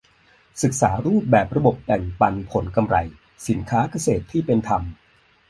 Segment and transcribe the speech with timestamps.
[0.61, 2.95] ศึกษารูปแบบระบบแบ่งปันผลกำไร
[3.47, 4.81] สินค้าเกษตรที่เป็นธรรม